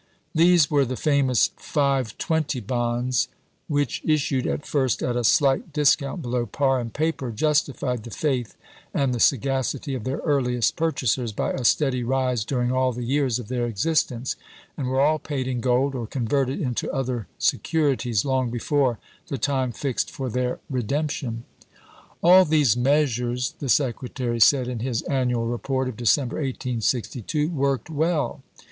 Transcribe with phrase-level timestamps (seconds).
[0.33, 3.27] These were the famous" five twenty" bonds,
[3.67, 8.57] which, issued at first at a slight discount below par in paper, justified the faith
[8.95, 13.37] and the sagacity of their earliest purchasers by a steady rise during all the years
[13.37, 14.35] of their existence,
[14.75, 18.97] and were all paid in gold, or converted into other securities, long before
[19.27, 21.43] the time fixed for their redemption.
[22.23, 28.41] "All these measures," the Secretary said in his annual report of December, 1862, "worked well."